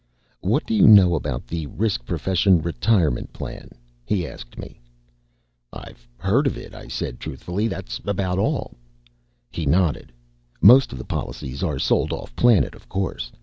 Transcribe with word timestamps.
"What 0.39 0.65
do 0.65 0.73
you 0.73 0.87
know 0.87 1.13
about 1.13 1.45
the 1.45 1.67
Risk 1.67 2.05
Profession 2.07 2.59
Retirement 2.63 3.31
Plan?" 3.33 3.69
he 4.03 4.25
asked 4.27 4.57
me. 4.57 4.81
"I've 5.71 6.07
heard 6.17 6.47
of 6.47 6.57
it," 6.57 6.73
I 6.73 6.87
said 6.87 7.19
truthfully. 7.19 7.67
"That's 7.67 8.01
about 8.05 8.39
all." 8.39 8.73
He 9.51 9.67
nodded. 9.67 10.11
"Most 10.59 10.91
of 10.91 10.97
the 10.97 11.05
policies 11.05 11.61
are 11.61 11.77
sold 11.77 12.11
off 12.13 12.35
planet, 12.35 12.73
of 12.73 12.89
course. 12.89 13.31